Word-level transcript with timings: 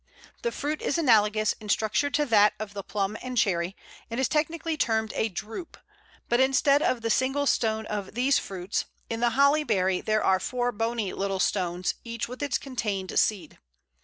The 0.41 0.51
fruit 0.51 0.81
is 0.81 0.97
analogous 0.97 1.53
in 1.59 1.69
structure 1.69 2.09
to 2.09 2.25
that 2.25 2.55
of 2.57 2.73
the 2.73 2.81
Plum 2.81 3.15
and 3.21 3.37
Cherry, 3.37 3.75
and 4.09 4.19
is 4.19 4.27
technically 4.27 4.75
termed 4.75 5.13
a 5.15 5.29
drupe; 5.29 5.77
but 6.27 6.39
instead 6.39 6.81
of 6.81 7.01
the 7.03 7.11
single 7.11 7.45
stone 7.45 7.85
of 7.85 8.15
these 8.15 8.39
fruits, 8.39 8.85
in 9.11 9.19
the 9.19 9.29
Holly 9.37 9.63
berry 9.63 10.01
there 10.01 10.23
are 10.23 10.39
four 10.39 10.71
bony 10.71 11.13
little 11.13 11.39
stones, 11.39 11.93
each 12.03 12.27
with 12.27 12.41
its 12.41 12.57
contained 12.57 13.19
seed. 13.19 13.59